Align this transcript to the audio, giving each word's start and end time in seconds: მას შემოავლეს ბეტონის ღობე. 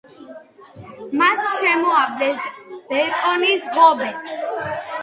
მას 1.19 1.45
შემოავლეს 1.57 2.49
ბეტონის 2.91 3.71
ღობე. 3.79 4.11